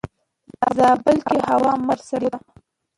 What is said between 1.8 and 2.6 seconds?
مخ پر سړيدو ده.